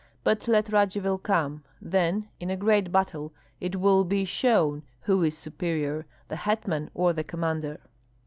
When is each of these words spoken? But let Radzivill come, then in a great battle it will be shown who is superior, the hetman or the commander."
But 0.23 0.47
let 0.47 0.69
Radzivill 0.71 1.19
come, 1.21 1.63
then 1.79 2.27
in 2.39 2.49
a 2.49 2.57
great 2.57 2.91
battle 2.91 3.33
it 3.59 3.75
will 3.75 4.03
be 4.03 4.25
shown 4.25 4.81
who 5.01 5.21
is 5.21 5.37
superior, 5.37 6.07
the 6.27 6.37
hetman 6.37 6.89
or 6.95 7.13
the 7.13 7.23
commander." 7.23 7.79